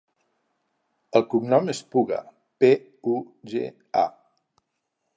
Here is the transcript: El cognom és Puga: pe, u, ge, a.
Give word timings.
El 1.19 1.25
cognom 1.33 1.69
és 1.75 1.83
Puga: 1.97 2.21
pe, 2.65 2.73
u, 3.15 3.17
ge, 3.55 3.65
a. 4.07 4.09